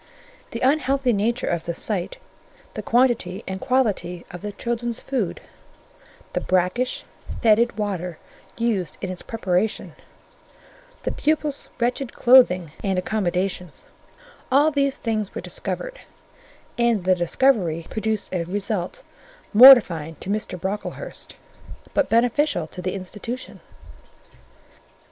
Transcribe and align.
The 0.49 0.61
unhealthy 0.61 1.13
nature 1.13 1.45
of 1.45 1.65
the 1.65 1.75
site; 1.75 2.17
the 2.73 2.81
quantity 2.81 3.43
and 3.45 3.61
quality 3.61 4.25
of 4.31 4.41
the 4.41 4.51
children's 4.51 4.99
food; 4.99 5.41
the 6.33 6.41
brackish, 6.41 7.05
fetid 7.43 7.77
water 7.77 8.17
used 8.57 8.97
in 9.01 9.11
its 9.11 9.21
preparation; 9.21 9.93
the 11.03 11.11
pupils' 11.11 11.69
wretched 11.79 12.13
clothing 12.13 12.71
and 12.83 12.97
accommodations—all 12.97 14.71
these 14.71 14.97
things 14.97 15.35
were 15.35 15.39
discovered, 15.41 15.99
and 16.79 17.03
the 17.03 17.13
discovery 17.13 17.85
produced 17.91 18.33
a 18.33 18.43
result 18.45 19.03
mortifying 19.53 20.15
to 20.15 20.31
Mr. 20.31 20.59
Brocklehurst, 20.59 21.35
but 21.93 22.09
beneficial 22.09 22.65
to 22.65 22.81
the 22.81 22.95
institution. 22.95 23.59